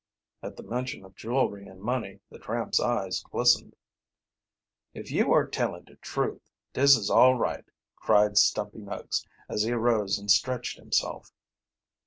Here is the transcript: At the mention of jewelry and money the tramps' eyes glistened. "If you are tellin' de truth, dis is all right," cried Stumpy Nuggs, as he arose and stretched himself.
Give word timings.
At 0.41 0.57
the 0.57 0.63
mention 0.63 1.05
of 1.05 1.15
jewelry 1.15 1.67
and 1.67 1.79
money 1.79 2.21
the 2.31 2.39
tramps' 2.39 2.79
eyes 2.79 3.21
glistened. 3.21 3.75
"If 4.95 5.11
you 5.11 5.31
are 5.31 5.45
tellin' 5.45 5.83
de 5.83 5.95
truth, 5.97 6.41
dis 6.73 6.95
is 6.97 7.11
all 7.11 7.35
right," 7.35 7.65
cried 7.97 8.35
Stumpy 8.39 8.79
Nuggs, 8.79 9.27
as 9.47 9.61
he 9.61 9.71
arose 9.73 10.17
and 10.17 10.31
stretched 10.31 10.79
himself. 10.79 11.31